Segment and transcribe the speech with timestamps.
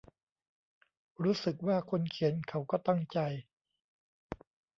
[1.23, 3.19] รู้สึกว่าคนเขียนเขาก็ตั้งใจ